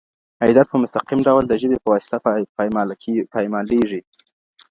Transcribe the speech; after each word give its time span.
عزت 0.45 0.67
په 0.69 0.77
مستقيم 0.83 1.19
ډول 1.27 1.43
د 1.47 1.53
ژبي 1.61 1.77
په 1.81 1.89
واسطه 1.93 2.17
پايماليږي. 3.35 4.01